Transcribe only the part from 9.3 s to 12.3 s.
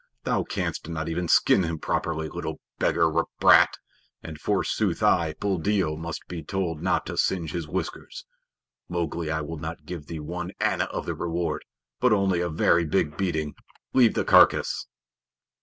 will not give thee one anna of the reward, but